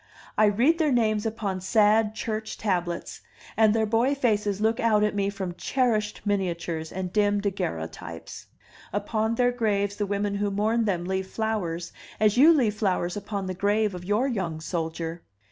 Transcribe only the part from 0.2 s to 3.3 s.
I read their names upon sad church tablets,